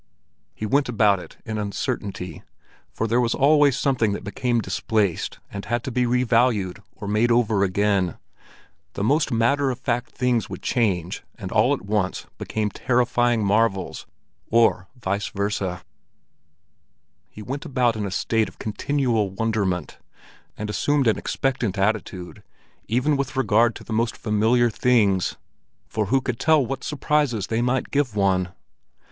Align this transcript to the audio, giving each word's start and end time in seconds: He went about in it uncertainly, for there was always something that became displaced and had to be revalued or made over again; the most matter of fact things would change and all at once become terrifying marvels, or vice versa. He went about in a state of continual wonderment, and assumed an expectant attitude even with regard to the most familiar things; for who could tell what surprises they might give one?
He 0.55 0.65
went 0.65 0.89
about 0.89 1.19
in 1.45 1.57
it 1.57 1.61
uncertainly, 1.61 2.41
for 2.91 3.05
there 3.05 3.21
was 3.21 3.35
always 3.35 3.77
something 3.77 4.13
that 4.13 4.23
became 4.23 4.59
displaced 4.59 5.37
and 5.53 5.65
had 5.65 5.83
to 5.83 5.91
be 5.91 6.05
revalued 6.07 6.79
or 6.95 7.07
made 7.07 7.29
over 7.29 7.63
again; 7.63 8.17
the 8.93 9.03
most 9.03 9.31
matter 9.31 9.69
of 9.69 9.77
fact 9.77 10.09
things 10.09 10.49
would 10.49 10.63
change 10.63 11.21
and 11.35 11.51
all 11.51 11.71
at 11.71 11.83
once 11.83 12.25
become 12.39 12.71
terrifying 12.71 13.45
marvels, 13.45 14.07
or 14.49 14.87
vice 14.99 15.27
versa. 15.27 15.83
He 17.29 17.43
went 17.43 17.63
about 17.63 17.95
in 17.95 18.07
a 18.07 18.09
state 18.09 18.49
of 18.49 18.57
continual 18.57 19.29
wonderment, 19.29 19.99
and 20.57 20.67
assumed 20.67 21.05
an 21.05 21.19
expectant 21.19 21.77
attitude 21.77 22.41
even 22.87 23.17
with 23.17 23.35
regard 23.35 23.75
to 23.75 23.83
the 23.83 23.93
most 23.93 24.17
familiar 24.17 24.71
things; 24.71 25.35
for 25.87 26.07
who 26.07 26.21
could 26.21 26.39
tell 26.39 26.65
what 26.65 26.83
surprises 26.83 27.45
they 27.45 27.61
might 27.61 27.91
give 27.91 28.15
one? 28.15 28.49